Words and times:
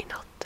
i 0.00 0.04
natt, 0.08 0.39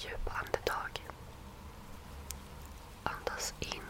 djupa 0.00 0.32
andetag. 0.40 1.00
Andas 3.04 3.52
in. 3.60 3.89